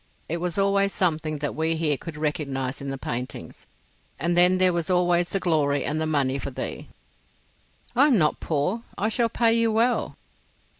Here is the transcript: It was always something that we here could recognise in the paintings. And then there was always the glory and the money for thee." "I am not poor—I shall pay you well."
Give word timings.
It 0.27 0.37
was 0.37 0.57
always 0.57 0.95
something 0.95 1.37
that 1.37 1.53
we 1.53 1.75
here 1.75 1.95
could 1.95 2.17
recognise 2.17 2.81
in 2.81 2.87
the 2.89 2.97
paintings. 2.97 3.67
And 4.17 4.35
then 4.35 4.57
there 4.57 4.73
was 4.73 4.89
always 4.89 5.29
the 5.29 5.39
glory 5.39 5.85
and 5.85 6.01
the 6.01 6.07
money 6.07 6.39
for 6.39 6.49
thee." 6.49 6.87
"I 7.95 8.07
am 8.07 8.17
not 8.17 8.39
poor—I 8.39 9.09
shall 9.09 9.29
pay 9.29 9.53
you 9.53 9.71
well." 9.71 10.17